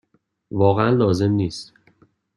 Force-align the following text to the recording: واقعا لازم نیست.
واقعا 0.51 0.91
لازم 0.91 1.31
نیست. 1.33 1.73